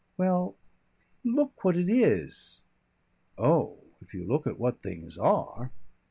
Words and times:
"Well 0.17 0.55
Look 1.23 1.63
what 1.63 1.77
it 1.77 1.87
is." 1.87 2.61
"Oh! 3.37 3.77
if 4.01 4.15
you 4.15 4.25
look 4.25 4.47
at 4.47 4.57
what 4.57 4.81
things 4.81 5.15
are!" 5.19 5.71